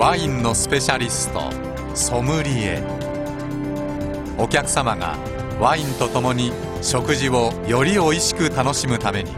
[0.00, 1.42] ワインのスペシャリスト
[1.94, 2.82] ソムリエ。
[4.38, 5.18] お客様が
[5.60, 9.30] ワインとともに食事をより美味しく楽しむために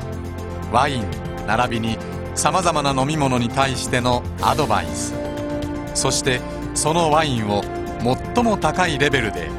[0.70, 1.04] ワイン
[1.48, 1.98] 並びに
[2.36, 5.14] さまざまな飲み物に対してのアドバイス。
[5.96, 6.40] そして
[6.76, 7.64] そのワインを
[8.34, 9.50] 最も高いレベルで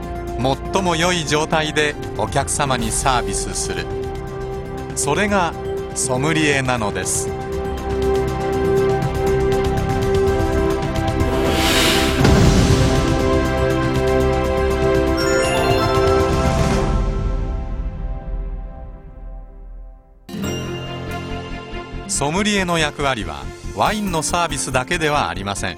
[0.72, 3.86] 最も良い状態でお客様にサービスする。
[4.96, 5.54] それが
[5.96, 7.43] ソムリエなのです。
[22.24, 23.44] ソムリエの役割は
[23.76, 25.78] ワインのサービスだけではありません。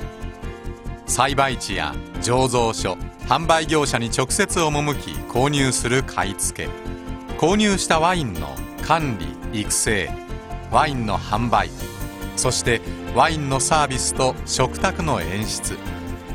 [1.08, 6.70] 栽培地や醸造所販売業者に直接赴き購入する買い付け。
[7.40, 9.18] 購入したワインの管
[9.52, 10.12] 理育成。
[10.70, 11.72] ワインの販売。
[12.36, 12.80] そして
[13.16, 15.76] ワインのサービスと食卓の演出。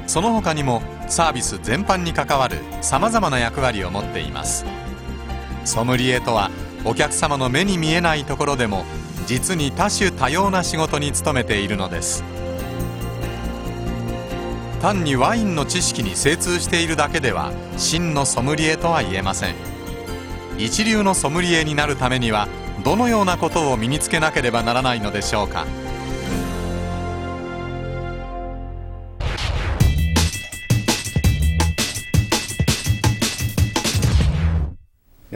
[0.09, 4.67] その他にもサービス全般に関わるさまざまな役割を持っています。
[5.65, 6.51] ソムリエとは
[6.85, 8.85] お客様の目に見えないところでも
[9.27, 12.25] 実に多種多様な仕事に努めているのです。
[14.81, 19.55] 単にワインの知識に精通しているだけでは真のソムリエとは言えません。
[20.59, 22.49] 一流のソムリエになるためには
[22.83, 25.67] どのようなことを身につけなければならないのでしょうか。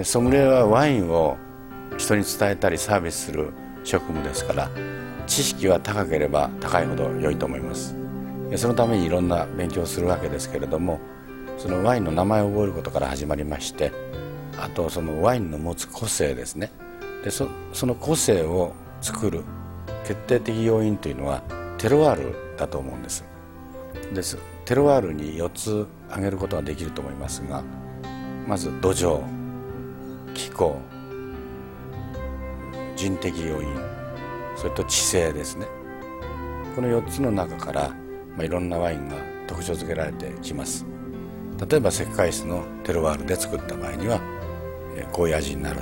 [0.02, 1.36] ソムリエはワインを
[1.96, 3.52] 人に伝えたりサービスする
[3.84, 4.70] 職務ですから
[5.26, 7.94] 知識は高ければ高いほど良いと思います。
[8.56, 11.00] そのためにいろんな勉強をするわけですけれども
[11.58, 13.92] そのワインの名前を覚えることから始まりまして
[14.58, 16.70] あとそのワインの持つ個性ですね。
[17.22, 19.42] でその個性を作る
[20.06, 21.42] 決定的要因というのは
[21.78, 23.24] テロワールだと思うんです。
[24.12, 27.62] ですテロワールに4つ挙げることができると思いますが
[28.46, 29.22] まず土壌
[30.34, 30.78] 気候
[32.96, 33.68] 人的要因。
[34.56, 35.66] それと知性ですね。
[36.74, 37.88] この4つの中から、
[38.36, 39.16] まあ、いろんなワインが
[39.46, 40.86] 特徴づけられてきます。
[41.68, 44.20] 例えば石灰質のテロワールで作った場合には
[45.12, 45.80] こういう味になる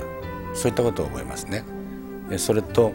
[0.53, 1.63] そういったことを覚えますね。
[2.37, 2.93] それと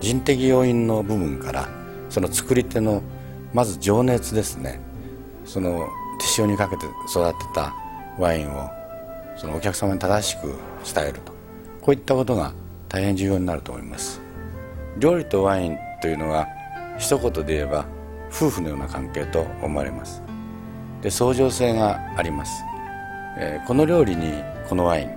[0.00, 1.68] 人的要因の部分から
[2.10, 3.02] その作り手の
[3.52, 4.80] まず情熱ですね。
[5.44, 5.88] その
[6.36, 7.74] 手塩にかけて育てた
[8.18, 8.68] ワインを
[9.36, 10.58] そのお客様に正しく
[10.94, 11.32] 伝えると。
[11.80, 12.52] こういったことが
[12.96, 14.22] 大変重要になると思います。
[14.96, 16.48] 料理とワインというのは
[16.96, 17.84] 一言で言えば
[18.30, 20.22] 夫婦のような関係と思われます。
[21.02, 22.64] で相乗性があります、
[23.38, 24.32] えー、この料理に
[24.66, 25.10] このワイン、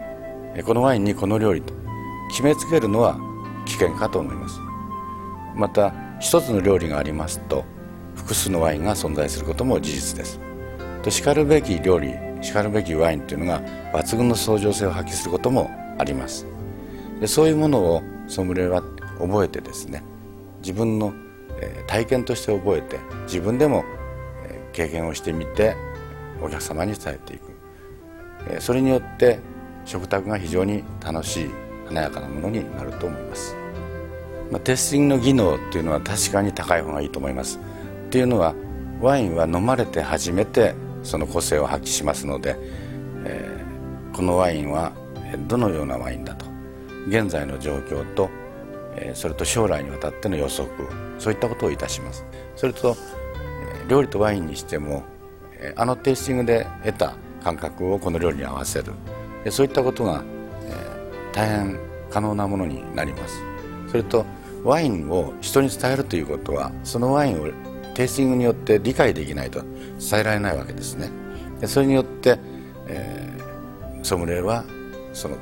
[0.56, 1.74] え、このワインにこの料理と
[2.32, 3.18] 決めつけるのは
[3.66, 4.60] 危険かと思います。
[5.56, 7.64] また一つの料理がありますと
[8.14, 10.42] 複数のワインが存在することも事実です。
[11.02, 13.62] としかるべき料理しかるべきワインというのが
[13.94, 16.59] 抜群の相乗性を発揮することもあります。
[17.20, 18.82] でそういうものをソムリエは
[19.20, 20.04] 覚えてですね
[20.62, 21.14] 自分の
[21.88, 23.84] 体験として覚えて自分でも
[24.72, 25.76] 経験をしてみて
[26.42, 28.62] お客様に伝えていく。
[28.62, 29.40] それによって
[29.86, 31.50] 食卓が非常に楽しい
[31.88, 33.56] 華やかなものになると思います、
[34.52, 37.60] まあ、テイスティングの技能っていうのは確かに高い方がいいと思います。
[38.08, 38.56] っていうのは
[39.02, 42.56] ワインは飲まれて初めてその個性を発揮しますので、
[43.26, 44.92] えー、このワインは
[45.48, 46.46] どのようなワインだと
[47.10, 48.30] 現在の状況と
[49.14, 50.70] それと将来にわたっての予測
[51.18, 52.26] そういったことをいたします。
[52.56, 52.96] それと
[53.88, 55.04] 料理とワインにしても
[55.76, 58.94] あのテイスティングで得た感覚をこの料理に合わせる。
[59.52, 60.24] そういったことが
[61.34, 63.42] 大変可能なものになります。
[63.88, 64.26] それと
[64.64, 67.48] ワインを人に伝えるということはそのワインを
[67.94, 69.62] テイスティングによって理解できないと
[70.00, 71.10] 伝えられないわけですね。
[71.66, 72.38] それによって、
[72.88, 73.30] え、
[74.04, 74.64] ソムリエは
[75.12, 75.38] その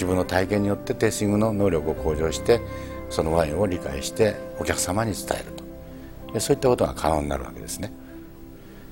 [0.00, 2.62] 自分の体験によってテイスティングの能力を向上して
[3.10, 6.32] そのワインを理解してお客様に伝えると。
[6.32, 7.92] でそういったことが可能になるわけですね。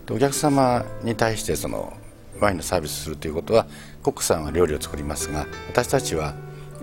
[0.05, 1.95] でお客様に対してその
[2.41, 3.67] ワインのサービスするということは
[4.03, 6.35] コックさんは料理を作りますが私たちは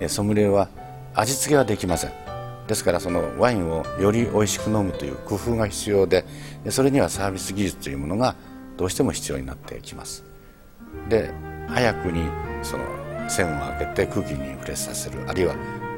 [0.08, 0.70] ソムリエは
[1.14, 2.12] 味付けはできません。
[2.66, 6.24] ですからそのワインをより美味しく飲むという工夫が必要で
[6.70, 8.34] それにはサービス技術というものが
[8.76, 10.24] どうしても必要になってきます。
[11.08, 11.30] で
[11.68, 12.28] 早くに
[12.64, 15.54] その栓を開けて空気に触れさせるあるいは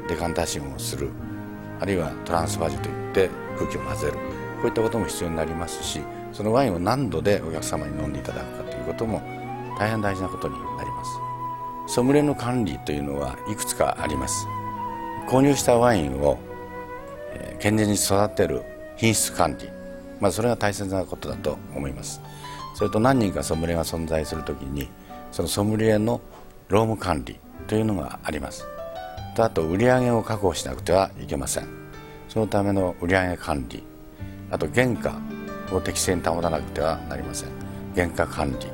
[0.07, 1.09] デカンターシンをする
[1.79, 4.13] あるいはトランスファージュといって空気を混ぜる。
[4.13, 4.19] こ
[4.65, 6.01] ういったことも必要になりますし
[6.33, 9.21] そのワインを何度でお客様に飲んでいただくかということも
[9.79, 11.05] 大変大事なことになりま
[11.87, 11.95] す。
[11.95, 14.45] ソムリエの管理というのはいくつかあります。
[15.27, 16.37] 購入したワインを
[17.59, 18.63] 健全に育てる
[18.97, 19.69] 品質管理。
[20.19, 22.21] まあ、それが大切なことだと思います。
[22.75, 24.89] それと何人かソムリエが存在するときに
[25.31, 26.21] そのソムリエの
[26.69, 28.67] 労務管理というのがあります。
[29.37, 31.67] あと売上を確保しなくてはいけません。
[32.27, 33.83] そのための売上管理。
[34.51, 35.19] あと原価
[35.71, 37.49] を適正に保たなくてはなりません。
[37.95, 38.67] 原価管理、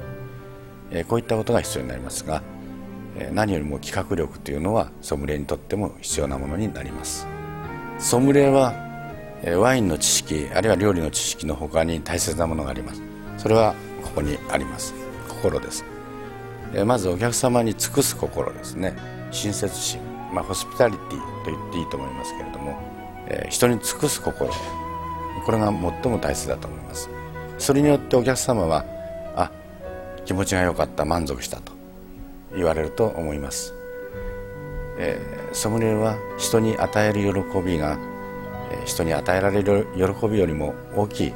[0.91, 2.41] え、こういったことが必要になりますが、
[3.17, 7.27] え、何よりも企画力というのはソムリエにとっても必要なものになります。
[7.97, 8.73] ソムリエは、
[9.43, 13.01] え、ワインの知識あるいは料理の知識の他に大切なものがあります。
[13.37, 14.93] それはここにあります。
[15.29, 15.85] 心です、
[16.83, 18.93] まずお客様に尽くす心ですね。
[19.31, 20.01] 親切心。
[20.33, 21.09] まあ、ホスピタリティ
[21.45, 22.77] と言っていいと思いますけれども、
[23.27, 24.51] えー、人に尽くす心。
[25.45, 27.09] これが最も大切だと思います。
[27.57, 28.85] それによってお客様は
[29.35, 29.51] あ
[30.25, 31.71] 気持ちが良かった満足したと
[32.53, 33.73] 言われると思います、
[34.97, 37.97] えー、ソムリエは人に与える喜びが、
[38.71, 41.33] え、人に与えられる喜びよりも大きい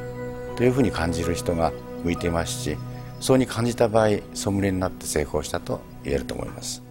[0.55, 1.71] というふうに感じる人が
[2.03, 2.77] 向いていますし
[3.19, 6.83] そうに感じた場合ソムリエになって成功したと言えると思います。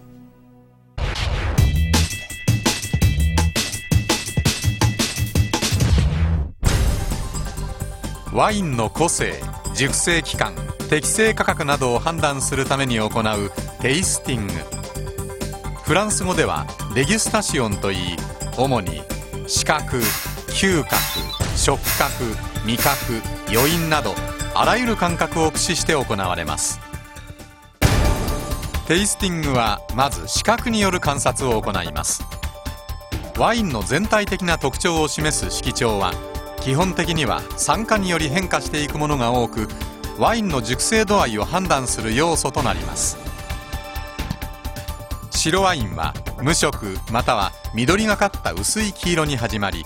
[8.31, 9.33] ワインの個性
[9.75, 10.53] 熟成期間
[10.89, 13.11] 適正価格などを判断するために行う
[13.81, 14.53] テイスティング。
[15.83, 17.97] フランス語ではデギュスタシオンといい
[18.55, 19.01] 主に
[19.47, 19.97] 視覚
[20.49, 20.95] 嗅覚
[21.57, 22.23] 触覚
[22.65, 22.95] 味覚
[23.51, 24.13] 余韻など
[24.55, 26.79] あらゆる感覚を駆使して行われます。
[28.87, 32.23] テイスティングはまず視覚による観察を行います。
[33.37, 36.13] ワインの全体的な特徴を示す色調は
[36.61, 39.67] 基本的には酸化により変化していくものが多く
[40.17, 43.17] ワインの熟成度合いを判断する要素となります。
[45.31, 49.85] 白ワインは無色または緑がかった薄い黄色に始まり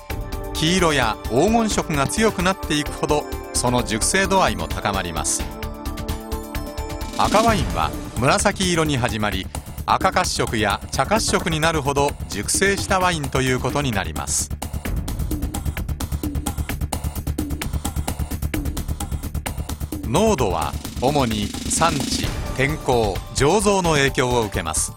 [0.54, 5.44] 黄色や黄金色が強くなっていくほどその熟成度合いも高まります。
[7.18, 9.46] 赤ワインは紫色に始まり
[9.86, 14.50] 赤褐色や茶褐色になるほど熟成したワインということになります。
[20.08, 24.94] 濃度は主に産地天候醸造の影響を受けます。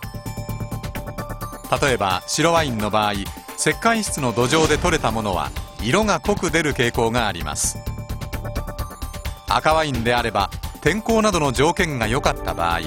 [1.82, 3.12] 例えば白ワインの場合
[3.58, 5.50] 石灰質の土壌で採れたものは
[5.82, 7.78] 色が濃く出る傾向があります。
[9.48, 10.50] 赤ワインであれば
[10.80, 12.80] 天候などの条件が良かった場合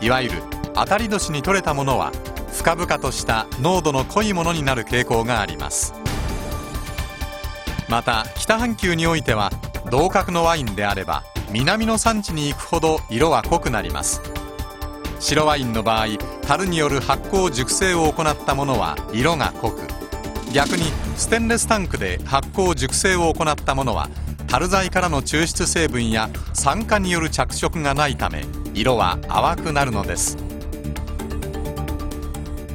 [0.00, 0.42] いわゆる
[0.74, 2.12] 当たり年に採れたものは
[2.52, 5.94] 深々とした濃度の濃いものになる傾向があります。
[7.88, 9.50] また北半球においては
[9.90, 14.22] 同格のワインであれば南の産地に行くほど色は濃くなります。
[15.20, 16.06] 白ワインの場合
[16.46, 19.82] 樽による発酵熟成を行ったものは色が濃く。
[20.52, 20.84] 逆に
[21.16, 24.08] ステンレスタンクで発酵熟成を行ったものは
[24.52, 28.44] 樽材からの抽出成分や酸化による着色がないため
[28.74, 30.36] 色は淡くなるのです。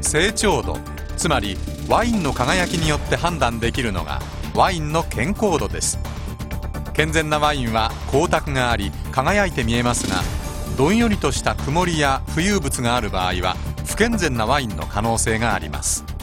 [0.02, 0.80] 成長度
[1.18, 1.56] つまり
[1.88, 4.20] ワインの輝きによって判断できるのが
[4.56, 6.00] ワインの健康度です。
[6.96, 10.24] 健全なワインは光沢があり輝いて見えますが
[10.80, 16.17] どんよりとした曇りや浮遊物がある場合は不健全なワインの可能性があります。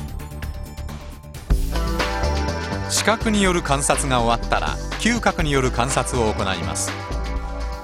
[3.04, 6.90] 視覚による観察が終わったら嗅覚による観察を行います。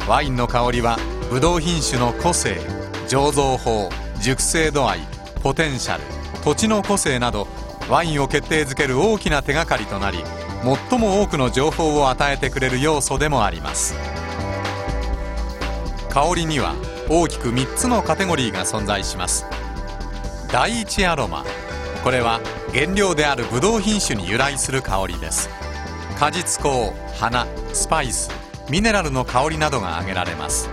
[0.08, 0.96] ワインの香りは
[1.28, 2.58] ブドウ品種の個性
[3.06, 5.00] 醸造法熟成度合い
[5.42, 6.04] ポテンシャル
[6.42, 7.48] 土地の個性など
[7.90, 10.24] ワインを決定づける大きな手がかりとなり
[10.88, 13.94] 最も多くの情報を与えてくれる要素でもあります。
[16.08, 16.74] 香りには
[17.10, 19.44] 大きく3つのカテゴリーが存在します。
[20.50, 21.44] 第一アロマ。
[22.02, 22.40] これは
[22.73, 25.50] 原料であるブドウ品種に由来する香りです。
[26.19, 28.30] 果実香花スパイス
[28.71, 30.71] ミネラルの香りなどが挙げられます。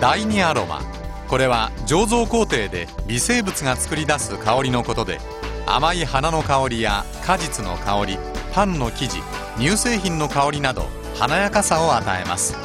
[0.00, 0.80] 第2アロマ。
[1.28, 5.20] これは醸造工程で微生物が作り出す香りのことで
[5.66, 8.18] 甘い花の香りや果実の香り
[8.52, 9.22] パンの生地
[9.58, 12.56] 乳製品の香りなど華やかさを与えます。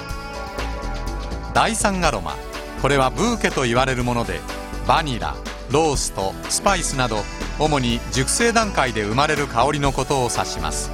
[1.54, 2.36] 第3アロマ。
[2.82, 4.40] これはブーケと言われるもので
[4.88, 5.36] バニラ
[5.72, 7.18] ローストスパイスなど
[7.60, 10.92] 主に熟成段階で生まれる香りのことを指します。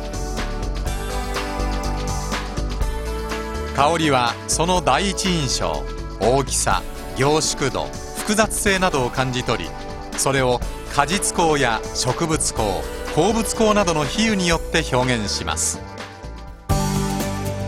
[3.75, 5.83] 香りはその第一印象
[6.19, 6.83] 大きさ
[7.17, 7.85] 凝縮度
[8.17, 9.69] 複雑性などを感じ取り
[10.17, 10.59] それを
[10.93, 12.63] 果実香や植物香
[13.15, 15.81] 鉱物香などの比喩によって表現します。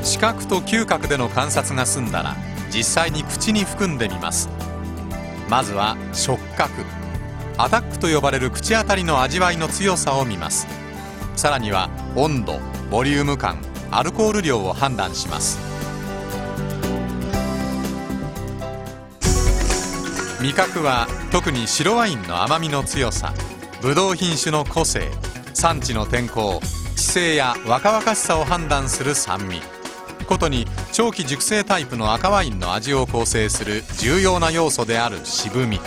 [0.03, 2.35] 視覚と嗅覚での観察が済んだら
[2.69, 4.49] 実際に口に含んでみます。
[5.49, 6.83] まずは触覚。
[7.57, 10.67] アタックと呼ばれる口当たりの味わいの強さを見ます。
[11.35, 12.59] さらには温度
[12.89, 13.57] ボリューム感
[13.91, 15.59] アルコール量を判断します。
[20.41, 23.33] 味覚は特に白ワインの甘みの強さ。
[23.81, 25.11] ブドウ品種の個性
[25.53, 26.61] 産地の天候
[26.95, 29.61] 地勢や若々しさを判断する酸味。
[30.25, 35.79] ことに長期熟成タイプの赤ワインの味を構成する重要な要素である渋み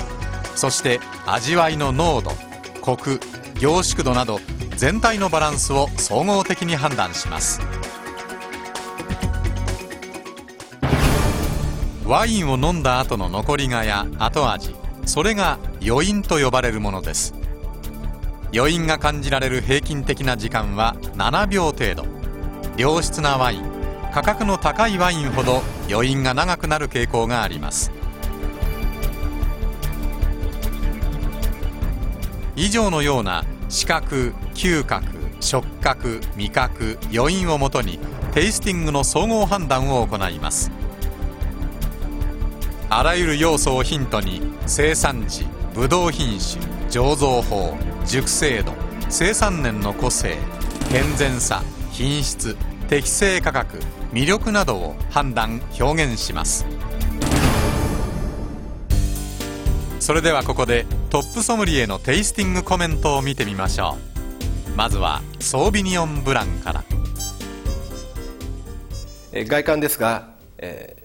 [0.55, 2.33] そして味わいの濃度
[2.81, 3.21] コク
[3.59, 4.40] 凝縮度など
[4.76, 7.61] 全体のバランスを総合的に判断します。
[12.05, 14.76] ワインを飲んだ後の残りがや後味
[15.07, 17.35] それが余韻と呼ばれるものです。
[18.55, 22.07] 余韻が感じられる平均的な時間は7秒程度。
[22.76, 23.75] 良質なワイン
[24.16, 27.92] 価格の高いワインほど余韻が長くなる傾向があります。
[32.56, 35.04] 以上のような視覚嗅覚
[35.40, 37.99] 触覚味覚余韻をもとに
[38.32, 40.70] テイスティングの総合判断を行います。
[42.88, 45.44] あらゆる要素をヒントに生産地
[45.75, 46.58] ブドウ品種
[46.88, 48.73] 醸造法熟成度
[49.11, 50.38] 生産年の個性
[50.90, 52.56] 健全さ品質
[52.88, 53.78] 適正価格
[54.16, 56.64] 魅力などを判断表現します。
[60.00, 63.99] それではここでトップソムリエのテイスティングコメントを見てみましょ
[64.73, 64.75] う。
[64.75, 66.85] まずはソービニオンブランから。
[69.44, 70.96] 外観ですが、え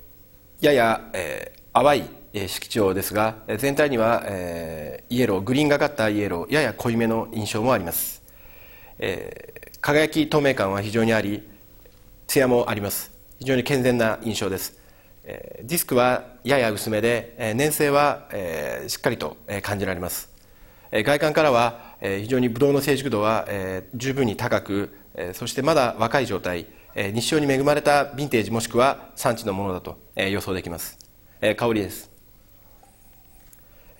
[0.61, 8.23] ー、やや、えー、淡い色調ですが全体には、えー、イエローグリーンがかったイエローやや濃いめの印象もあります、
[8.99, 11.50] えー、輝き透明感は非常にあり
[12.31, 13.11] 艶もあります。
[13.39, 14.79] 非常に健全な印象です。
[15.25, 18.29] ディスクはやや薄めで粘性は
[18.87, 20.29] しっかりと感じられます。
[20.93, 23.45] 外観からは非常にブドウの成熟度は
[23.93, 24.95] 十分に高く
[25.33, 26.67] そしてまだ若い状態。
[26.95, 30.97] 日照に恵まれたヴィンテージもしくは産地のものだと予想できます。
[31.41, 32.10] 香りです。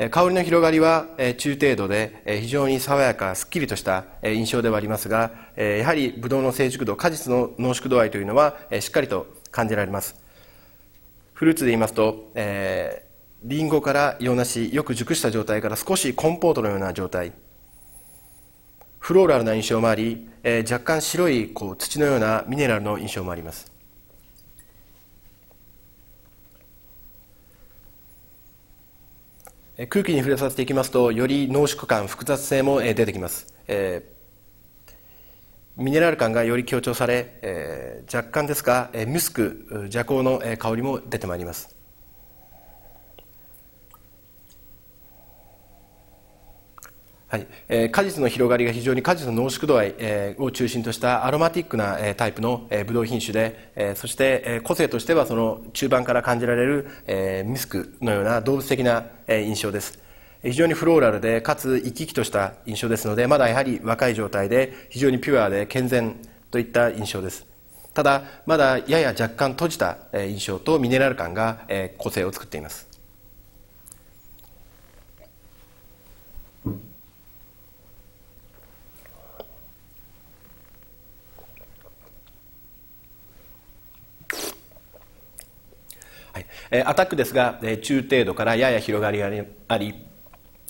[0.09, 1.05] 香りの広がりは
[1.37, 10.15] 中程度で非常に爽やかすっきりとした印象ではありますがやはりブドウの成熟度果実の濃縮度合いというのはしっかりと感じられます。
[11.33, 17.33] フルーツで言いますと、えー、リンゴから洋梨よく熟した状態から少しコンポートのような状態。
[18.99, 23.70] フローラルな印象もあり、えー、若干白いこう土のようなミネラルの印象もあります。
[29.89, 41.80] 空気に触れさせていきますとより濃縮感複雑性も出てきます、えー、ミネラル感がより強調され、えー、若干ですがムスク邪香の香りも出てまいります。
[47.31, 59.97] はい、えー、果実の広がりが非常に果実の濃縮度合い、えー、を中心としたアロマティックな、えー、タイプの、えー、ブドウ品種で、えー、そして、えー、個性としてはその中盤から感じられる、えー、ミスクのような動物的な、えー、印象です。
[60.43, 66.17] 非常にフローラルでかつ生き生きとした印象ですのでまだやはり若い状態で非常にピュアで健全
[66.49, 67.45] といった印象です。
[67.93, 71.59] ただまだやや若干閉じた印象とミネラル感が
[71.97, 72.90] 個性を作っています。
[86.71, 89.29] アタックですが中程度からやや広がりが
[89.67, 89.93] あり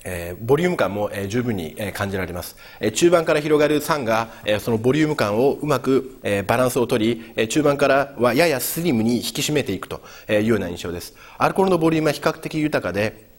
[0.04, 11.14] え、ボリューム感も、え、十分に、え、感じられます、え、中盤から広がる酸が、え、そのボリューム感をうまく、え、バランスを取り、え、中盤からはややスリムに引き締めていくというような印象です。
[11.38, 13.30] アルコールのボリュームは比較的豊かで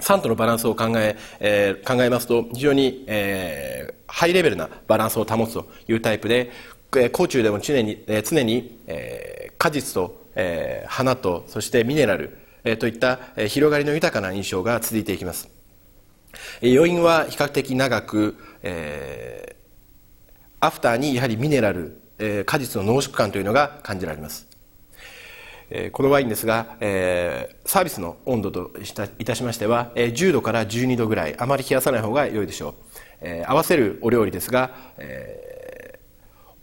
[0.00, 6.50] 酸とのバランスを考ええ、考えますと非常に、え、ハイレベルなバランスを保つというタイプで、
[6.96, 15.48] え、甲虫でも常に,、え、常に、え、果実とえー、花とそしてミネラル、えー、といった、えー、広がりの豊かな印象が続いていきます、
[16.62, 24.48] 余韻は比較的長く、えー、アフターにやはりミネラル、えー、果実の濃縮感というのが感じられます。
[25.92, 28.72] このワインですが、えー、サービスの温度と
[29.20, 32.74] いたしましては、えー、10度から12度ぐらいあまり冷やさない方が良いでしょう、
[33.20, 35.49] えー、合わせるお料理ですが、えー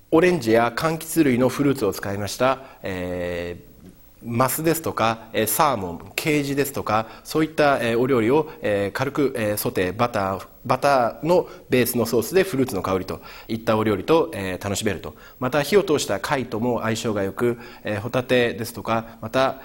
[0.09, 3.89] オレンジや柑橘類のフルーツを使いました、えー、
[4.23, 15.13] マスですとか、サーモンケージですとかそういった、お料理を、えー、軽く、えー、ソテーバターバターのベースのソースでフルーツの香りといったお料理と、えー、楽しめると。
[15.39, 19.61] また火を通した貝とも相性がよく、えー、ホタテですとかまた、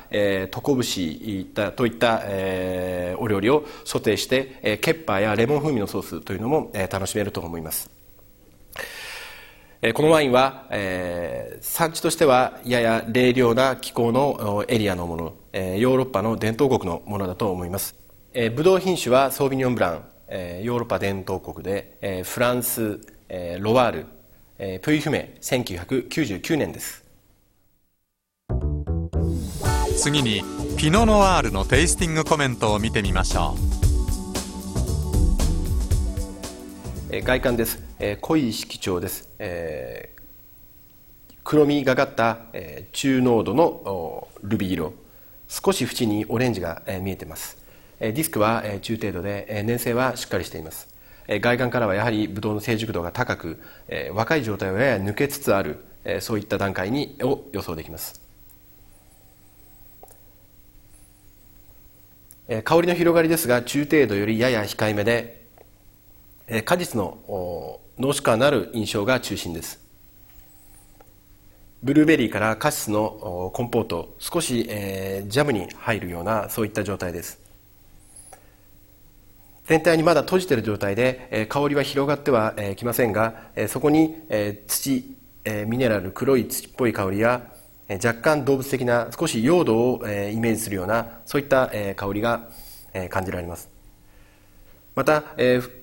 [0.51, 1.47] トコブシ
[1.77, 8.02] といった、えー、お料理をソテーして、えー、ケッパーやレモン風味のソースというのも、えー、楽しめると思います。
[9.83, 17.97] このワインは、えー、産地としてはやや冷涼な気候のエリアのもの、えー、ヨーロッパの伝統国のものだと思います、
[18.33, 24.07] えー、ブドウ品種はソービニョンブラン、えー、ヨーロッパ伝統国で、えー、フランス、えー、ロワール、
[24.59, 27.03] えー、プイフメ1999年です。
[29.97, 30.43] 次に
[30.79, 33.57] ピノノワールのテイスティングコメントを見てみましょ
[37.11, 44.95] う、えー、外観ですえー、濃い色調です、えー、黒みがかった、えー、中濃度のルビー色。
[45.47, 47.59] 少し縁にオレンジが、えー、見えてます、
[48.01, 50.89] えー、ディスクは、えー、中程度で、えー、粘性はしっかりしています、
[51.29, 58.21] えー、外観からはやはりブドウの成熟度が高く、えー、若い状態をやや抜けつつある、えー、そういった段階にを予想できます。
[62.65, 65.47] 香りの広がりですが中程度よりやや控えめで
[66.65, 69.79] 果実の濃縮感のある印象が中心です。
[71.83, 77.41] ブルーベリーからカシスのコンポート少し、えー、ジャムに入るようなそういった状態です。
[79.67, 85.05] 全体にまだ閉じている状態で、えー、香りは広がっては、えー、きませんが、えー、そこに、えー、土、
[85.45, 87.43] えー、ミネラル黒い土っぽい香りや、
[87.89, 92.49] えー、若干動物的な少し用土を、えー、イメージするようなそういった、えー、香りが、
[92.93, 93.69] えー、感じられます。
[94.95, 95.82] また、えー、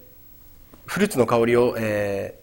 [0.90, 2.40] フルーツの香りを、え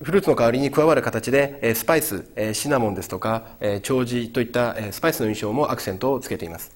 [0.00, 2.24] ー、フルーツの香りに加わる形で、スパイス、
[2.54, 6.74] シナモンですとか、えー、長寿といった、スパイスの印象もアクセントをつけています。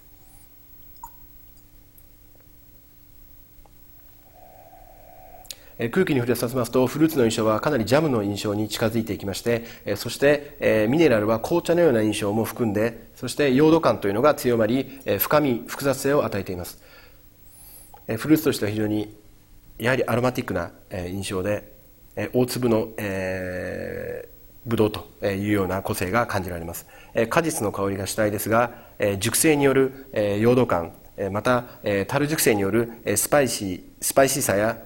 [5.90, 9.64] 空気に触れさせますとフルーツの印象はかなりジャムの印象に近づいていきまして
[9.96, 16.82] そしてミネラルは紅茶のような印象も含んでそして溶土感というのが強まり深み複雑性を与えています。
[18.18, 19.19] フルーツとしては非常に
[19.80, 21.72] やはりアロマティックな印象で
[22.34, 24.28] 大粒の、えー、
[24.66, 26.86] ブドウというような個性が感じられます。
[27.30, 28.72] 果実の香りが主体ですが
[29.18, 30.92] 熟成による溶土感
[31.32, 31.64] また
[32.06, 34.78] 樽熟成によるスパイシースパイシーさや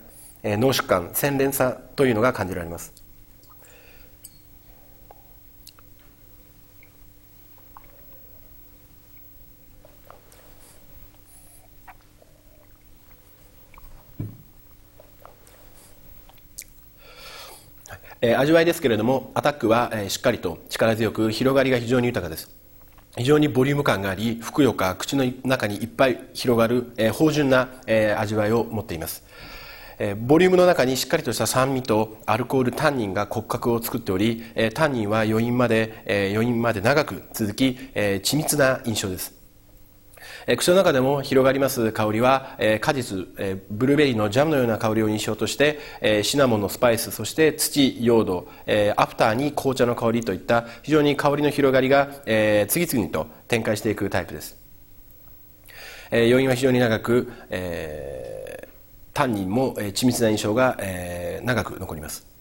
[0.45, 3.04] 濃縮感洗練さというのが感じられます。
[18.21, 22.51] え味わいですけれどもアタックは、えしっかりと力強く広がりが非常に豊かです。
[23.17, 29.25] 非常にボリューム感がありふくよか口の中にいっぱい広がる、え芳醇な、え味わいを持っています。
[29.99, 39.44] えボリュームの中にしっかりとした酸味とアルコールタンニンが骨格を作っており、えタンニンは余韻まで、え余韻まで長く続き、え緻密な印象です。
[40.47, 43.29] 口の中でも広がります香りは果実
[43.71, 48.47] ブルーベリーのジャムのような香りを印象としてシナモンのスパイスそして土用土
[48.97, 52.09] アフターに紅茶の香りといった非常に香りの広がりが
[52.69, 54.59] 次々と展開していくタイプです。
[56.11, 57.33] 余韻は非常に長く
[59.15, 60.77] タンニンも緻密な印象が
[61.43, 62.34] 長く残ります。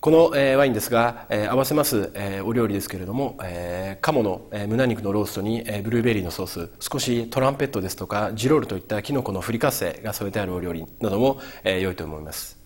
[0.00, 12.58] この、えー、ワインですが、えー、合わせます、えー、お料理ですけれども、えー、鴨の、えー、胸肉のローストに、えー、ブルーベリーのソース少しトランペットですとかジロールといったキノコのフリカッセが添えてあるお料理なども、えー、良いと思います。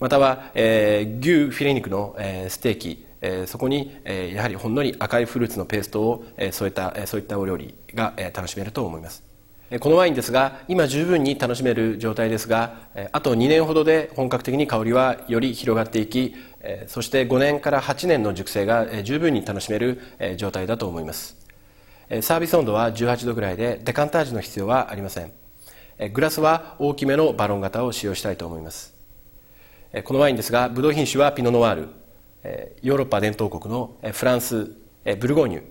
[0.00, 9.31] または、えー、牛フィレ肉の、えー、ステーキ、えー、そこに、えー、やはりほんのり赤いフルーツのペーストを、えー、添えた、えー、そういったお料理が、えー、楽しめると思います。
[9.80, 16.34] このワインですが今十分に楽しめる状態ですがあと2年ほどで本格的に香りはより広がっていき
[16.88, 19.98] そして5年から8年の熟成が十分に楽しめる
[20.36, 21.38] 状態だと思います。
[22.20, 25.32] サービス温度は18度ぐらいでデカンタージュの必要はありません。
[26.12, 28.94] グラスは大きめのバロン型を使用したいと思います。
[30.04, 31.88] このワインですがブドウ品種はピノノワール。
[32.82, 34.70] ヨーロッパ伝統国のフランス
[35.18, 35.62] ブルゴーニュ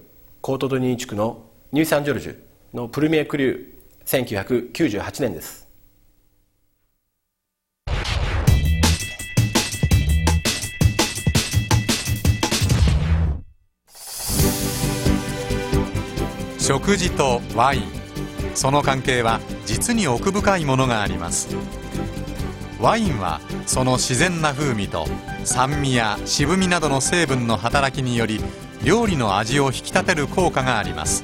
[0.42, 2.38] コートドニー地区のニューサンジョルジュ
[2.74, 3.71] のプルミエクリュー
[4.06, 5.68] 1998年です。
[16.60, 17.84] 食事とワイン。
[18.54, 21.56] その関係は実に奥深いものがあります。
[22.80, 25.06] ワインはその自然な風味と
[25.44, 28.40] 酸味や渋みなどの成分の働きにより
[28.84, 31.24] 料理の味を引き立てる効果があります。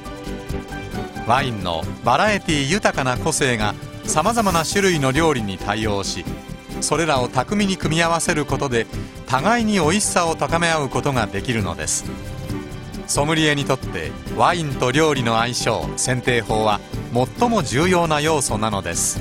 [1.28, 6.24] ワインのバラエティ豊かな個性がさまざまな種類の料理に対応し
[6.80, 8.86] それらを巧みに組み合わせることで
[9.26, 12.06] 互いに美味しさを高め合うことができるのです。
[13.06, 16.80] ソムリエにとってワインと料理の相性選定法は
[17.38, 19.20] 最も重要な要素なのです。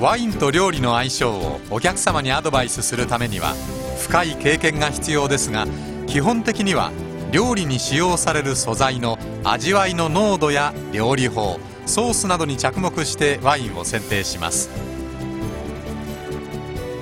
[0.00, 3.54] ワインと料理の相性をお客様にアドバイスするためには
[3.98, 5.66] 深い経験が必要ですが
[6.06, 6.92] 基本的には
[7.30, 14.70] 料理に使用される素材の味わいの濃度や料理法ソースなどに着目してワインを選定します。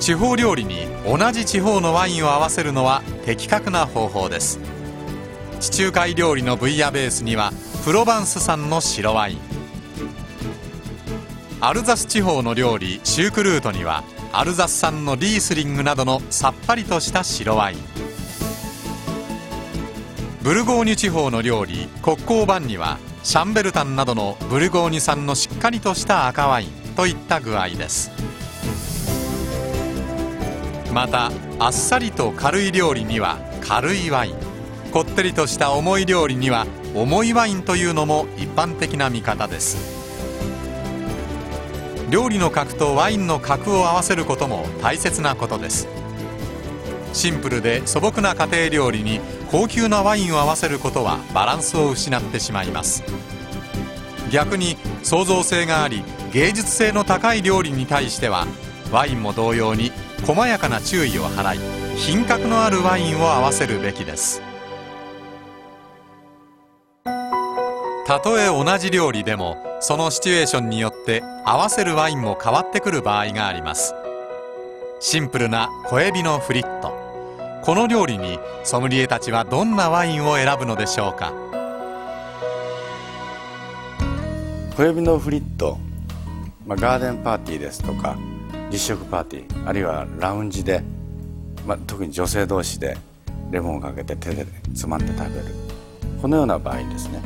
[0.00, 4.58] 地方料理に同じ地方のワインを合わせるのは的確な方法です。
[5.60, 7.52] 地中海料理のブイヤベースには
[7.84, 9.38] プロバンス産の白ワイン。
[11.60, 18.05] アルザス地方の料理シュークルートにはアルザス産のリースリングなどのさっぱりとした白ワイン。
[20.46, 28.12] ブルゴーニュ地方の料理コッコーバンにはシャンベルタンなどのブルゴーニュ産のしっかりとした赤ワインといった具合です。
[30.94, 34.34] またあっさりと軽い料理には軽いワイン。
[34.92, 39.76] こってりとした重い料理には重いワインというのも一般的な見方です。
[42.08, 46.05] 料理の格とワインの格を合わせることも大切なことです。
[47.16, 53.02] シンプルで素朴な家庭料理に高級なワインを合わせることはバランスを失ってしまいます。
[54.30, 58.46] 逆に創造性があり芸術性の高い料理に対しては
[58.92, 59.92] ワインも同様に
[60.26, 61.58] 細やかな注意を払い
[61.96, 64.42] 品格のあるワインを合わせるべきです。
[68.06, 73.94] たとえ同じ料理でもそのシチュエーションによって合わせるワインも変わってくる場合があります。
[75.00, 77.05] シンプルな小エビのフリット。
[77.66, 81.32] この料理にソムリエたちはどんなワインを選ぶのでしょうか？
[84.76, 85.76] 小エビのフリット、
[86.64, 88.16] まあ、ガーデンパーティーですとか
[88.70, 90.80] 実食パーティーあるいはラウンジで、
[91.66, 92.96] まあ、特に女性同士で
[93.50, 95.46] レモンをかけて手でつまんで食べる。
[96.22, 97.20] このような場合ですね。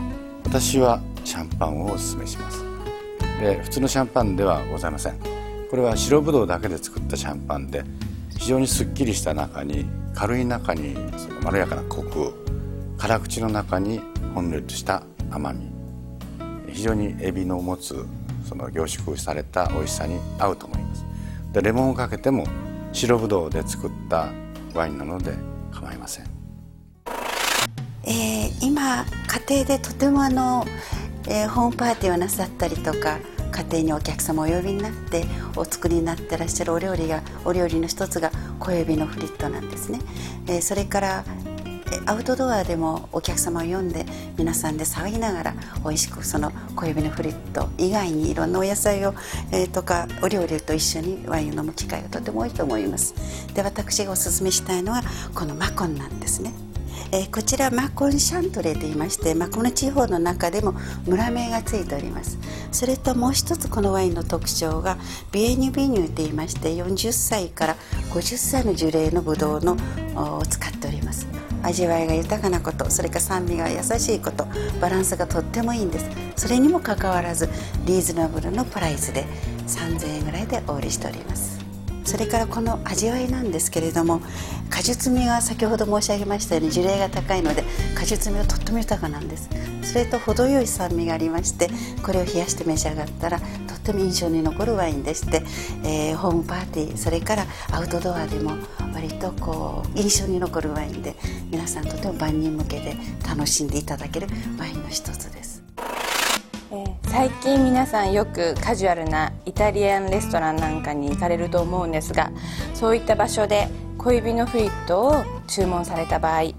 [0.44, 2.64] 私はシャンパンをおすすめします。
[3.42, 5.18] で普通のシャンパンではございません。
[5.70, 7.84] これは白ぶどうだけで作ったシャンパンで
[8.40, 12.34] 非常にすっきりした中に軽い中にそのまろやかなコク
[12.96, 14.00] 辛口の中に
[14.34, 15.70] ほんのりとした甘み。
[16.72, 18.06] 非常にエビの持つ
[18.48, 21.04] その凝縮された美味しさに合うと思います。
[21.52, 22.46] でレモンをかけても
[22.92, 24.32] 白ぶどうで作った
[24.74, 25.34] ワインなので
[25.70, 26.26] 構いません、
[28.04, 29.04] えー、今
[29.48, 30.64] 家庭でとてもあの、
[31.28, 33.18] えー、ホームパーティーをなさったりとか
[33.50, 35.24] 家庭にお客様お呼びになって
[35.56, 40.00] お作りになってらっしゃるお料理がお料理の一つが小エビのフリットなんですね、
[40.46, 41.24] えー、それから
[42.06, 49.14] アウトドアでもお客様を呼んで皆さんで騒ぎながら美味しくその小指のフリット以外にいろんなお野菜を、
[49.52, 53.14] えー、とかお料理と一緒にワインを飲む機会がとても多いと思います。
[53.54, 55.02] で私がおすすめしたいのは
[55.34, 56.69] このマコンなんですね。
[57.12, 60.74] えー、こちらマコンシャントレーと言いまして、まあ、この地方の中でも
[61.06, 62.38] 村名がついております。
[62.72, 64.96] それともう一つこのワインの特徴が
[65.32, 67.76] ビエニュビニューと言いまして40歳から
[68.12, 69.76] 50歳の樹齢のブドウの
[70.14, 71.26] を使っております。
[71.62, 74.46] 味わいが豊かなことそれから酸味が優しいこと
[74.80, 76.08] バランスがとってもいいんです。
[76.36, 77.48] それにもかかわらず
[77.86, 79.26] リーズナブルのプライスで
[79.66, 81.49] 3000円ぐらいでお売りしております。
[82.10, 84.20] それからこの味わいなんですけれども
[84.68, 87.62] 果実味が先ほど申し上げましたように樹齢が高いので
[87.94, 89.48] 果実味はとっても豊かなんです
[89.84, 91.70] それと程よい酸味がありまして
[92.02, 95.44] これを冷やして召し上がったらとっても印象に残るワインでして、
[95.84, 98.56] えー、ホームパーティーそれからアウトドアでも
[98.92, 101.14] 割とこう印象に残るワインで
[101.52, 104.26] 皆さんとても万人向けで楽しんでいただける
[104.58, 105.49] ワインの一つです。
[107.10, 112.30] 最近皆さんよくカジュアルなイタリアンレストランなんかに行かれると思うんですが
[112.72, 113.68] そういった場所で
[113.98, 116.54] 小指のフリットを注文された場合、え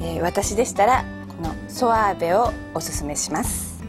[0.00, 3.84] ー、私でしたらこのソアーベをおすすめします、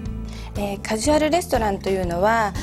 [0.58, 2.54] えー、カジュアルレストランというのは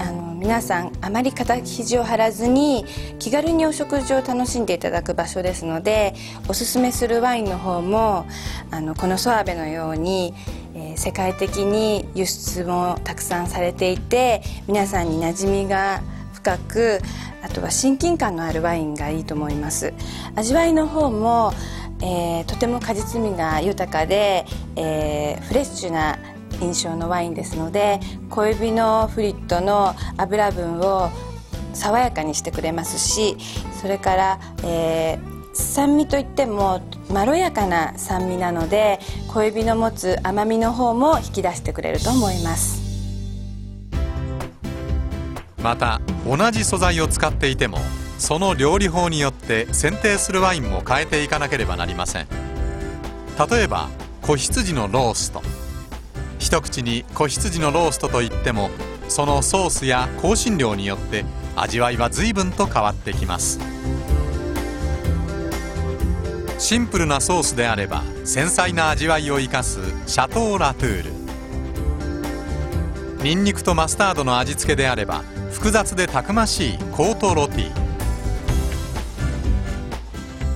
[0.00, 2.84] あの皆さんあまり肩肘を張らずに
[3.20, 6.14] 気軽にお食事を楽しんでいただく場所ですので
[6.48, 8.26] おすすめするワインの方も
[8.72, 10.34] あのこのソアーベのように
[10.80, 17.00] え、世界的に輸出もたくさんされていて皆さんに馴染みが深く
[17.42, 19.92] あとは親近感のあるワインがいいと思います。
[20.34, 21.52] 味わいの方も、
[22.02, 26.18] えー、とても果実味が豊かで、えー、フレッシュな
[26.60, 31.10] 印象のワインですので小指のフリットの油分を
[31.72, 33.36] 爽やかにしてくれますし
[33.80, 42.80] それから、えー、酸味といってもまろやかな酸味なので小指の持つ甘みの方も引き出してくれると思います。
[45.62, 47.78] また同じ素材を使っていても
[48.18, 52.26] その料理法によって選定するワインも変えていかなければなりません。
[53.50, 53.88] 例えば
[54.22, 55.42] 子羊のロースト。
[56.38, 58.70] 一口に子羊のローストといっても
[59.08, 61.24] そのソースや香辛料によって
[61.56, 63.58] 味わいは随分と変わってきます。
[66.60, 71.10] シンプルなソースであれば繊細な味わいを生かすシャトーラトゥール。
[73.24, 77.72] ニンニクとマスタードの味付けであれば複雑でたくましいコートロティ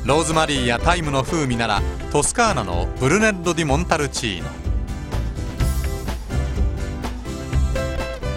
[0.04, 1.80] ローズマリーやタイムの風味なら
[2.12, 4.50] トスカーナのブルネッロ・ディ・モンタルチーノ。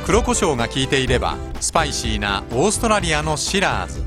[0.06, 4.07] 黒胡椒が効いていればスパイシーなオーストラリアのシラーズ。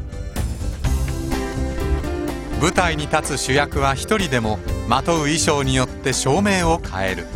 [2.61, 7.27] 舞台に立つ主役は一人でもまとう衣装によって照明を変える。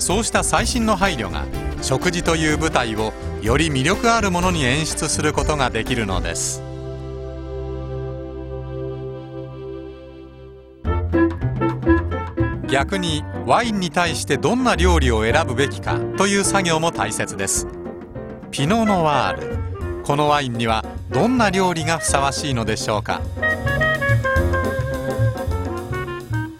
[0.00, 1.44] そうした細心の配慮が
[1.82, 6.62] 食事という舞台をより魅力あるものに演出することができるのです。
[12.68, 17.68] 逆にワインに対してどんな料理を選ぶべきかという作業も大切です。
[18.50, 19.58] ピノ・ノワール
[20.02, 23.20] このワインにはどんな料理がふさわしいのでしょうか、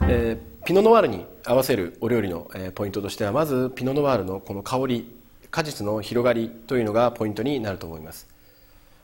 [0.09, 5.12] えー、ピノ・ノワールに合わせるお料理の、えー、ポイントとしてはまずピノ・ノワールのこの香り
[5.51, 8.29] 果実の広がりというのがポイントになると思います。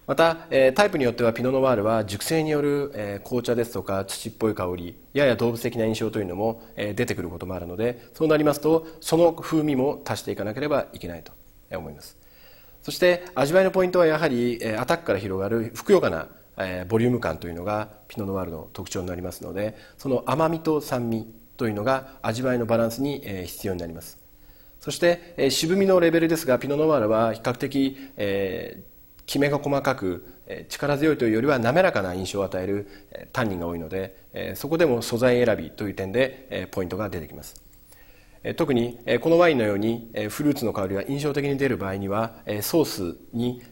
[0.07, 11.33] また、えー、タイプによってはピノ・ノワールは熟成による、えー、紅茶ですとか土っぽい香りやや動物的な印象というのも、えー、出てくることもあるのでそうなりますとその風味も足していかなければいけないと
[11.77, 12.17] 思います。
[12.83, 16.27] そして味わいのポイントはやはり、え、アタックから広がるふくよかな、
[16.67, 24.19] えー、ボリューム感というのがピノ・ノワールの特徴になりますのでその甘みと酸味というのが味わいのバランスに、え、必要になります。
[24.81, 30.27] そして、え、渋みのレベルですがピノ・ノワールは比較的、えー、きめが細かく
[30.69, 32.89] 力強いというよりは滑らかな印象を与える
[33.33, 37.62] タンニンが多いのでそこでも素材選びという点でポイントが出てきます。
[38.57, 43.63] 特にこのワインのようにフルーツの香りが印象的に出る場合にはソースに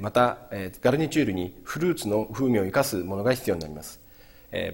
[0.00, 0.38] また
[0.80, 4.00] ガルニチュールにフルーツの風味を生かすものが必要になります。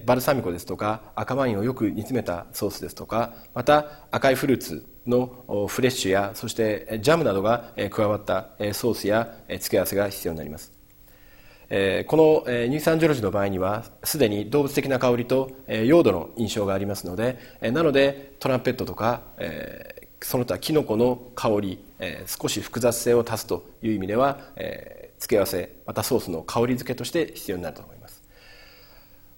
[0.05, 10.80] バルサミコですとか赤ワインをよく煮詰めたソースですとかまた赤いフルーツのフレッシュやそしてジャムなどが加わったソースや付け合わせが必要になります。
[11.71, 15.51] このニューサンジョルジュの場合にはすでに動物的な香りと
[15.85, 19.21] 用土の印象がありますのでなのでトランペットとか
[20.21, 21.79] その他キノコの香り
[22.25, 24.39] 少し複雑性を足すという意味では
[25.17, 28.21] 付け合わせまたソースの香り付けとして必要になると思います。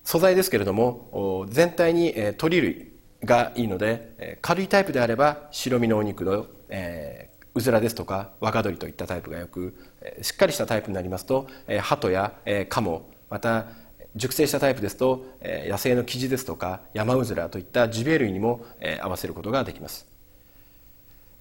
[0.03, 2.91] 素材ですけれども全体に鶏類
[3.23, 9.75] がいいので軽いタイプであれば白身のお肉の、え、うずらですとか若鶏といったタイプがよく
[10.21, 11.47] しっかりしたタイプになりますと
[11.81, 12.33] 鳩や
[12.69, 13.67] 鴨また
[14.15, 18.65] 熟成したタイプですと野生のキジですとか山うずらといったジビエ類にも
[19.01, 20.13] 合わせることができます。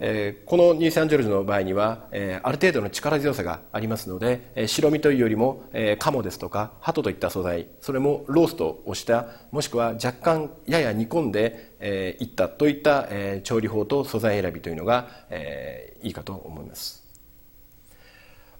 [0.05, 17.02] えこのニューサンジョルジュの場合には、えある程度の力強さがありますので、え白身というよりも、え鴨ですとか鳩といった素材それもローストをしたもしくは若干やや煮込んで、えいったといった、え調理法と素材選びというのが、えいいかと思います。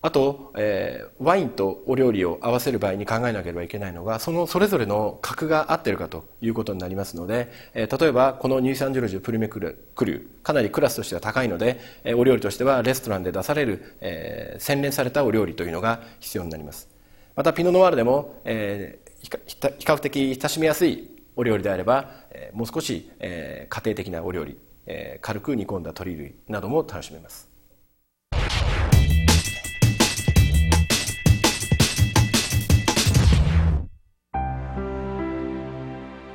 [0.05, 16.89] あと、えー、ワインとお料理を合わせる場合に考えなければいけないのがそのそれぞれの格が合っているかということになりますので、えー、例えばこのニューサンジュルジュプルメクルクリューかなりクラスとしては高いので、えー、お料理としてはレストランで出される、えー、洗練されたお料理というのが必要になります。
[17.37, 27.52] またピノノワールでも、えー、比較的親しみやすいお料理であれば、えー、もう少し、えー、家庭的なお料理、えー、軽く煮込んだ鶏類なども楽しめます。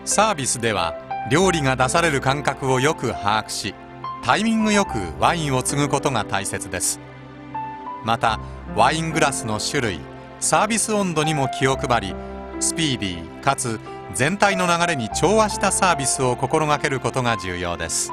[0.08, 0.96] サービスでは
[1.30, 3.76] 料理が出される感覚をよく把握し
[4.24, 7.02] タイミングよくワインを継ぐことが大切です。
[8.06, 8.40] また
[8.74, 10.00] ワイングラスの種類
[10.40, 12.16] サービス温度にも気を配り
[12.62, 13.82] スピーディーかつ
[14.14, 18.10] 全体の流れに調和したサービスを心がけることが重要です。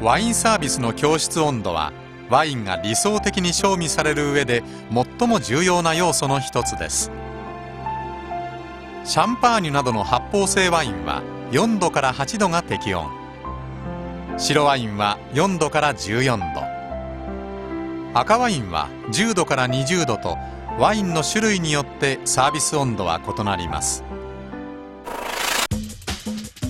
[0.00, 1.92] ワインサービスの教室温度は
[2.30, 4.62] ワインが理想的に賞味される上で
[5.18, 7.10] 最も重要な要素の一つです。
[9.04, 13.06] シャンパーニュなどの発泡性ワインは4度から8度が適温。
[14.38, 18.18] 白ワインは4度から14度。
[18.18, 20.38] 赤ワインは10度から20度と
[20.78, 24.02] ワインの種類によってサービス温度は異なります。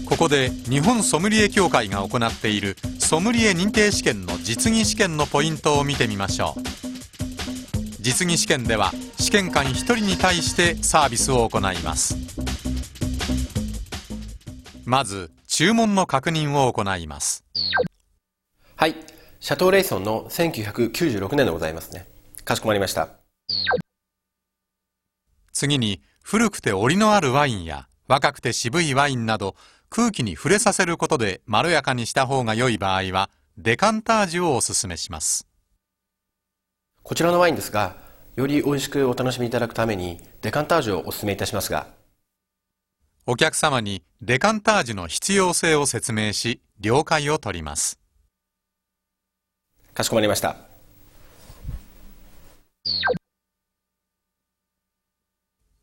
[0.06, 6.60] ここで日本ソムリエ協会が行っているソムリエ認定試験の実技試験のポイントを見てみましょう。
[8.00, 12.23] 実技試験では試験官1人に対してサービスを行います。
[14.86, 17.44] まず注文の確認を行います
[18.76, 18.94] はい
[19.44, 22.06] シャトーレイソンの1996年でございますね。
[22.46, 23.10] かしこまりました。
[25.52, 29.54] 次に、古くて折りのあるワインや若くて渋いワインなど
[29.90, 35.46] 空気に触れさせることでまろやかにした方が良い場合はデカンタージュをおすすめします。
[37.02, 37.96] こちらのワインですが、
[38.36, 41.88] より美味しくお楽しみいただくためにデカンタージュをお勧めいたしますが、
[43.26, 47.98] お客様にデカンタージュの必要性を説明し、了解を取ります。
[49.94, 50.56] かしこまりました。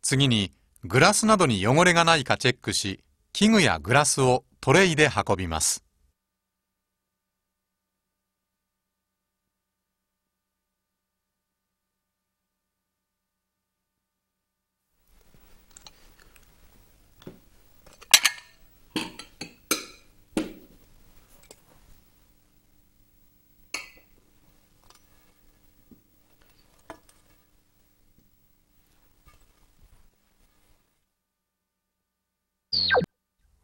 [0.04, 5.84] 次に、グラスなどに汚れがないかチェックし、器具やグラスをトレイで運びます。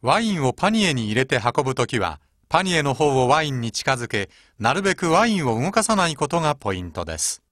[0.08, 2.18] ワインをパニエに入れて運ぶときは、
[2.48, 7.42] パニエの方をワインに近づけ、なるべくワインを動かさないことがポイントです。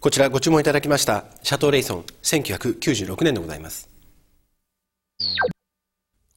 [0.00, 3.88] こちらご注文いただきましたシャトーレイソン1996年でございます。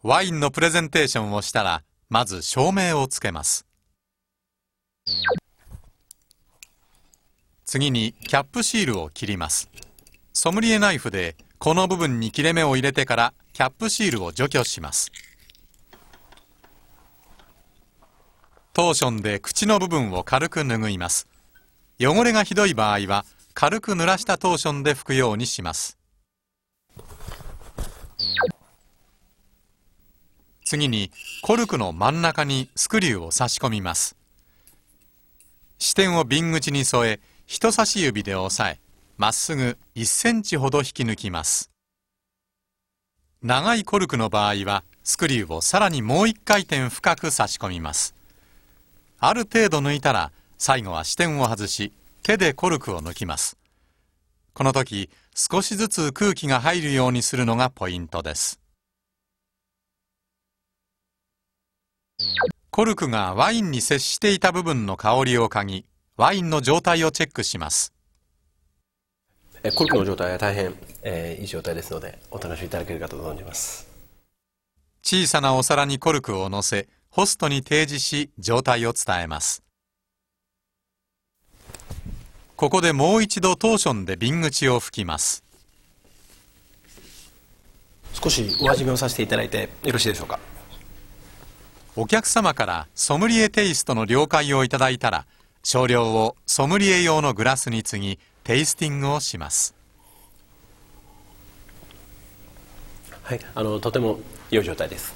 [0.04, 3.66] ワインのプレゼンテーションをしたら、まず照明をつけます。
[7.70, 9.70] 次にキャップシールを切ります。
[10.34, 15.12] ソムリエナイフでこの部分に切れ目を入れてからキャップシールを除去します。
[18.74, 21.28] トーションで口の部分を軽く拭います。
[22.00, 26.00] 汚れがひどい場合は軽く濡らしたトーションで拭くようにします。
[30.66, 31.12] 次に
[31.44, 34.16] コルクの真ん中にスクリューを差し込みます。
[35.78, 38.80] 支点を瓶口に添え人差し指で押さえ、
[39.18, 41.72] まっすぐ1センチほど引き抜きます。
[43.42, 48.14] 長いコルクの場合は、スクリューをさらにもう一回転深く差し込みます。
[49.18, 53.58] ある程度抜いたら、最後は支点を外し、手でコルクを抜きます。
[54.54, 58.60] この時、少しずつ空気が入るようにするのがポイントです。
[62.70, 65.89] コルクがワインに接していた部分の香りを嗅ぎ、
[66.20, 67.94] ワインの状態をチェックします。
[69.74, 73.88] コルクの状態は大変、えー、いい状態ですので、お楽しみいただけるかと存じます。
[75.02, 79.64] 小さなお皿にコルクを乗せ、ホストに提示し、状態を伝えます。
[82.58, 85.42] ここでもう一度トーションで瓶口を拭きます。
[88.22, 90.38] 少しお味見をさせていただいてよろしいでしょうか？
[91.96, 95.26] お客様からソムリエテイストの了解をいただいたら、
[95.64, 99.76] 少量をソムリエ用のグラスに継ぎテイスティングをします。
[103.24, 104.20] はいあのとても
[104.50, 105.14] 良い状態です。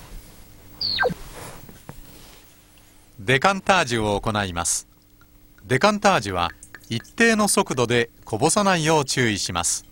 [3.19, 4.87] デカンタージュを行います。
[5.65, 6.51] デカンタージュは
[6.89, 9.85] 一定の速度でこぼさないよう注意します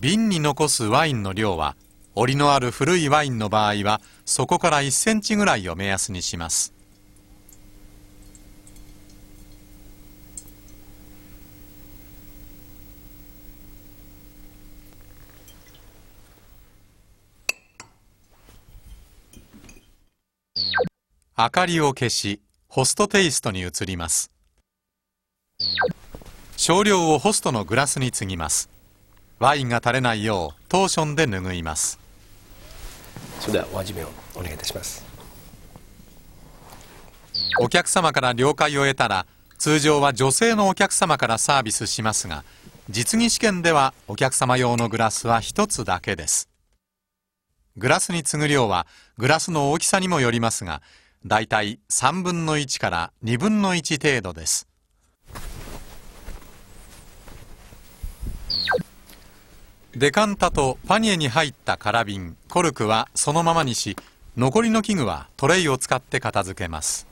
[0.00, 1.76] 瓶に残すワインの量は、
[2.14, 6.72] 折りのある古いワインの場合は、そこから1センチぐらいを目安にします。
[21.36, 24.30] 明かりを消し、ホストテイストに移ります。
[26.56, 28.79] 少量をホストのグラスに継ぎます。
[29.40, 31.98] ワインが垂れないようトーションで拭います。
[33.40, 35.02] それではお味見をお願いいたします。
[37.58, 39.26] お客様から了解を得たら
[39.56, 42.44] 通常は女性のお客様からサービスしますが
[42.90, 46.50] 実技試験ではお客様用のグラスは1つだけです。
[47.78, 48.86] グラスに継ぐ量は
[49.16, 50.82] グラスの大きさにもよりますが
[51.24, 54.66] だいたい3分の1から2分の1程度です
[59.96, 63.96] デカンタとパニエに入った空瓶、コルクはそのままにし、
[64.36, 67.06] 残りの器具はトレイを使って片付けます。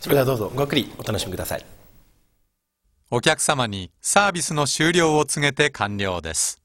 [0.00, 1.80] それではどうぞごゆっくりお楽しみください。
[3.12, 6.62] お客様にサービスの終了を告げて完了です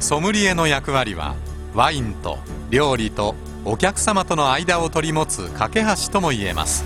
[0.00, 1.34] ソムリエの役割は
[1.74, 2.36] ワインと
[2.68, 6.84] 料理とお客様との間を取り持つ架け橋とも言えます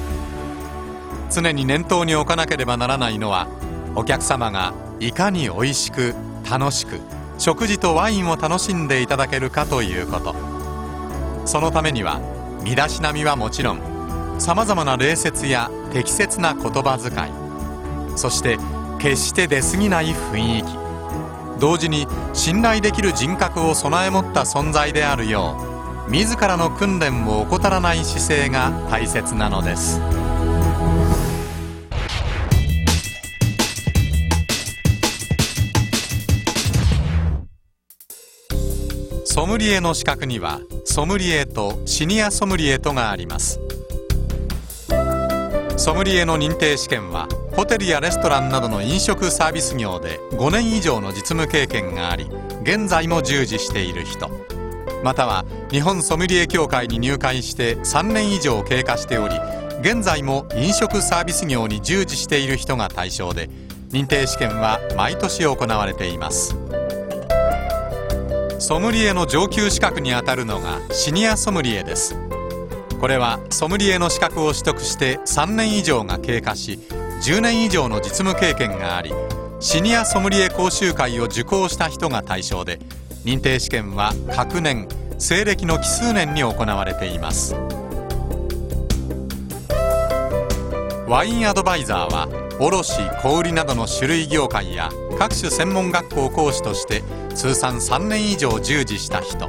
[1.35, 3.49] 常に念頭に置かなければならないのは
[3.95, 6.15] お客様がいかに美味しく
[6.49, 7.01] 楽しく
[7.39, 10.55] 食事とワインを楽しんでいただけるかということ。
[11.47, 12.21] そのためには
[12.63, 18.59] 身だしなみはもちろんさまざまな礼節や適切な言葉遣いそして
[18.99, 25.57] 決して出過ぎない雰囲気同時に信頼できる人格を備え持った存在であるよ
[26.09, 30.24] う自らの訓練を怠らない姿勢が大切なのです。
[39.35, 43.59] ソムリエの資格にはソムリエとシニアソムリエとがあります。
[45.77, 52.31] ソムリエの認定試験はホテルやレストランなどの飲食サービス業で5年以上の実務経験があり
[52.63, 54.31] 現在も従事している人。
[55.03, 59.35] または日本ソムリエ協会に入会して3年以上経過しており
[59.81, 63.51] 現在も飲食サービス業に従事している人が対象で
[63.91, 66.57] 認定試験は毎年行われています。
[68.59, 72.17] ソムリエの上級資格にあたるのがシニアソムリエです。
[73.01, 76.79] これはソムリエの資格を取得して3年以上が経過し
[77.23, 79.13] 10年以上の実務経験があり
[79.61, 82.79] シニアソムリエ講習会を受講した人が対象で
[83.25, 84.89] 認定試験は各年
[85.19, 87.55] 西暦の奇数年に行われています。
[91.07, 92.29] ワインアドバイザーは
[92.59, 94.89] 卸小売などの種類業界や
[95.19, 97.03] 各種専門学校講師として
[97.35, 99.49] 通算3年以上従事した人。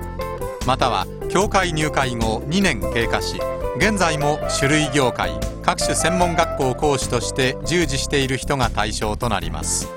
[0.65, 3.39] または協会入会後2年経過し
[3.77, 9.89] 現在も種類業界各種専門学校講師として従事している人が対象となります。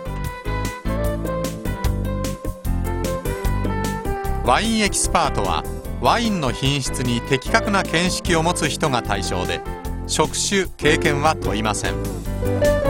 [4.45, 5.63] ワインエキスパートは
[6.01, 9.61] ワインの品質に的確な見識を持つ人が対象で
[10.07, 12.88] 職種経験は問いません。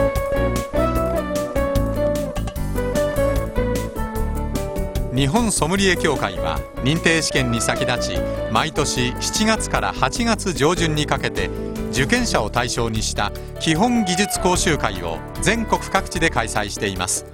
[5.19, 8.17] 日本ソムリエ協会は認定試験に先立ち
[8.53, 11.49] 毎年7月から8月上旬にかけて
[11.91, 17.25] 受験者を対象にした基本技術講習会を全国各地で開催しています。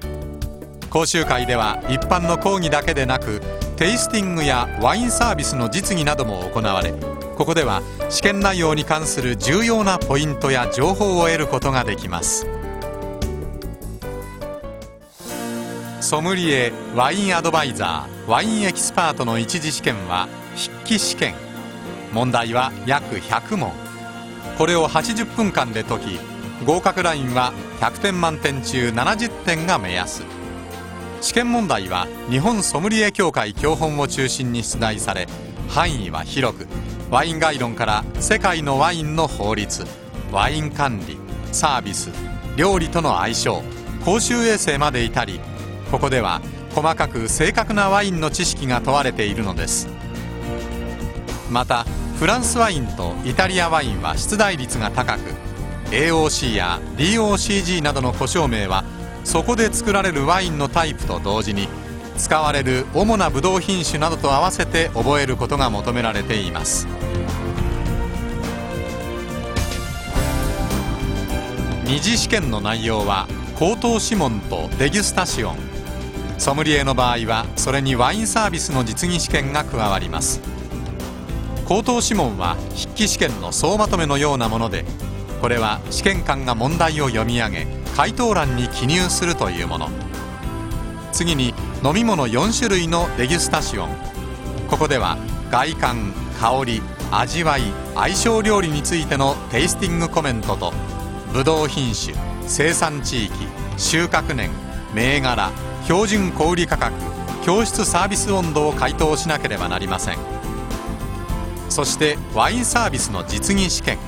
[0.90, 3.40] 講習会では一般の講義だけでなく
[3.76, 6.92] テイスティングやワインサービスの実技なども行われ
[7.38, 12.48] ここでは試験内容に関する重要なポイントや情報を得ることができます。
[16.06, 21.34] ソムリエワインアドバイザーワインエキスパートの一次試験は筆記試験。
[22.14, 23.72] 問題は約100問。
[24.56, 26.20] これを80分間で解き
[26.64, 30.22] 合格ラインは100点満点中70点が目安。
[31.22, 35.28] 試験問題は日本ソムリエ協会教本を中心に出題され
[35.70, 36.68] 範囲は広く
[37.10, 39.84] ワイン概論から世界のワインの法律
[40.32, 41.18] ワイン管理
[41.52, 42.12] サービス
[42.56, 43.64] 料理との相性
[44.06, 45.40] 公衆衛生まで至り
[45.92, 49.88] ここでは細かく正確なワインの知識が問われているのです。
[51.50, 51.86] また
[52.18, 55.34] フランスワインとイタリアワインは出題率が高く
[55.92, 58.84] AOC や DOCG などの故障名は
[59.24, 61.68] そこで作られるワインのタイプと同時に
[62.18, 66.88] 使われる主なブドウ品種などと合わせて覚えることが求められています。
[71.86, 75.75] 二次試験の内容は口頭試問とデギュスタシオン。
[76.38, 80.42] ソムリエの場合はそれにワインサービスの実技試験が加わります。
[81.66, 84.86] 口頭試問は筆記試験の総まとめのようなもので
[85.42, 89.90] これは試験官が問題を読み上げ回答欄に記入するというもの。
[91.12, 93.90] 次に飲み物4種類のデギュスタシオン。
[94.70, 95.18] ここでは
[95.50, 96.82] 外観香り
[97.12, 97.62] 味わい
[97.94, 100.74] 相性料理についてのテイスティングコメントと
[101.32, 102.16] ブドウ品種
[102.48, 103.34] 生産地域
[103.78, 104.50] 収穫年
[104.94, 105.52] 銘柄
[105.86, 106.94] 標準小売価格
[107.46, 110.18] 教室サービス温度を回答しなければなりません。
[111.70, 114.00] そしてワインサービスの実技試験。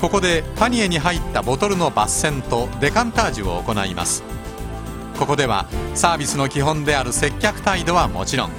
[0.00, 4.24] ここでパニエに入ったボトルの抜栓とデカンタージュを行います。
[5.16, 8.50] ここではサービスの基本である接客態度はもちろん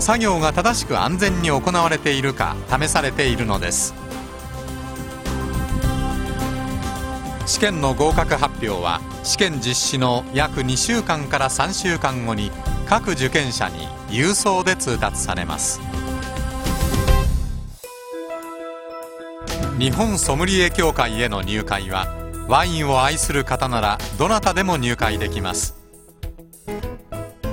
[0.00, 3.94] 作業が正しく安全に行われているか試されているのです。
[7.46, 12.50] 試験の合格発表は試験実施の約2週間から3週間後に
[12.86, 15.80] 各受験者に郵送で通達されます。
[19.78, 22.06] 日本ソムリエ協会への入会は
[22.48, 25.76] ワインを愛する方ならどなたでも入会できます。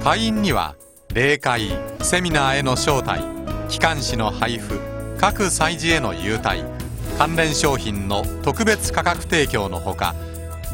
[0.04, 0.76] 会員には
[1.14, 1.70] 例会
[2.02, 3.24] セミナーへの招待
[3.70, 4.80] 機関誌の配布
[5.20, 6.64] 各催事への優待
[7.18, 10.16] 関連商品の特別価格提供のほか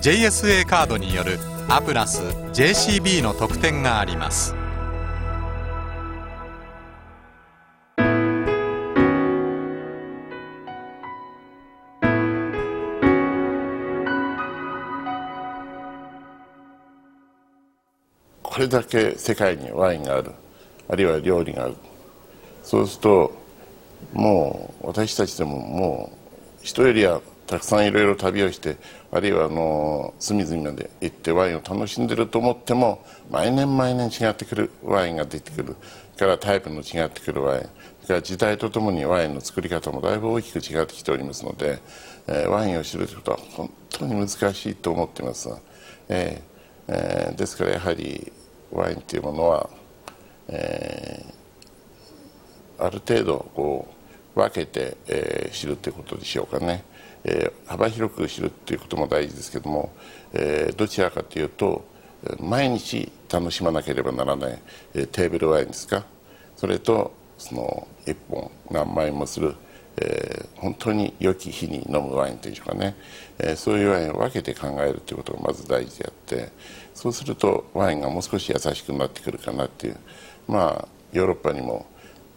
[0.04, 1.40] JSA カードによる
[1.70, 4.54] アプラス JCB の特典があります。
[18.44, 20.32] これだけ世界にワインがある。
[20.90, 21.76] あるいは料理がある。
[22.62, 23.32] そうすると
[24.12, 26.18] もう私たちでももう
[26.62, 27.22] 人よりは
[27.54, 28.78] たくさんいろいろ旅をして
[29.12, 35.76] あるいはあの隅々まで行ってワインを楽しんでると思っても毎年毎年違ってくるワインが出てくる。
[36.18, 37.62] からタイプの違ってくるワイン。
[38.08, 41.78] から時代とともにワインの作り方もだいぶ大きく違ってきておりますので、
[42.28, 45.50] えー、ワインを知るということは本当に難しいと思っています、
[46.10, 48.34] えーえー、ですからやはり
[48.72, 49.70] ワインというものは、
[50.48, 53.94] えー、ある程度こ
[54.36, 56.84] う分けて、えー、知るということでしょうかね、
[57.26, 59.94] えー、幅広く知るということも大事ですけども、
[60.34, 61.86] えー、どちらかというと
[62.40, 64.60] 毎日楽しまなければならない、
[64.94, 66.06] えー、テーブルワインですか？
[66.56, 69.56] それとその1本何枚もする、
[69.98, 72.96] えー、本当に良き日に飲むワインというかね、
[73.40, 76.50] えー、そういうワインを分けて考えるということがまず大事であって
[76.94, 79.98] そうするとワインがもう少し優しくなってくるかなっていう
[80.48, 81.86] まあヨーロッパにも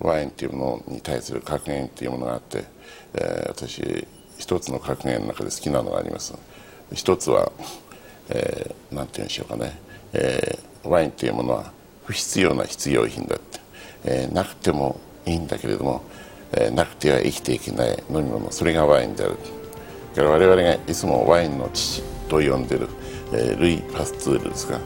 [0.00, 2.64] ワインっていうものに対する格言っていうものがあって、
[3.14, 4.06] えー、私
[4.38, 6.34] 一つの格言の中で好きなのがあります。
[6.92, 7.52] 一つは、
[8.28, 9.78] えー、て言うんでしょうかね、
[10.12, 11.72] えー、ワインっていうものは
[12.04, 13.60] 不必要な必要品だって、
[14.04, 16.02] えー、なくてもいいんだけれども、
[16.52, 18.50] えー、なくては生きていけない飲み物。
[18.52, 19.36] それがワインである。
[20.14, 22.88] だから我々がいつもワインの父と呼んでる
[23.32, 24.78] えー、ルイ・パスツールですが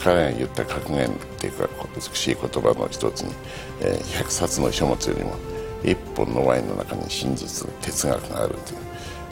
[0.00, 3.34] 彼が言った格言っていうか美しい言葉の一つに、
[3.80, 5.36] えー、100冊の書物よりも
[5.82, 8.78] 1本のワインの中に真実哲学があるという、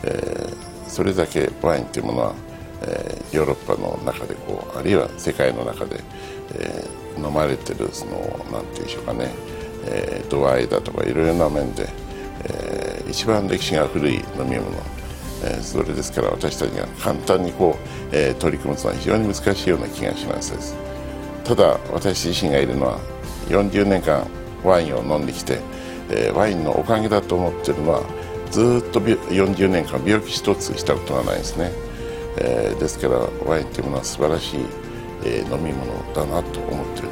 [0.05, 2.35] えー、それだけワインというものは、
[2.83, 6.01] えー、ヨーロッパの中でこうあるいは世界の中で、
[6.55, 8.13] えー、飲まれてるその
[8.53, 9.31] 何て言うんでしょうかね、
[9.87, 11.89] えー、度合いだとかいろいろな面で、
[12.45, 15.03] えー、一番歴史が古い飲み物
[15.45, 20.77] えー、それですから私たちが簡単にこう、えー、取り組むのは非常に難しいような気がします。
[21.45, 23.01] ただ私自身がいるのは
[23.49, 24.27] 40年間
[24.63, 25.59] ワインを飲んできて、
[26.11, 28.03] えー、ワインのおかげだと思ってるのは
[28.53, 31.73] ずっと40年間病気一つしたことがないですね、
[32.37, 34.61] えー、ですからワインというものは素晴らしい、
[35.25, 37.12] えー、飲み物だなと思っております。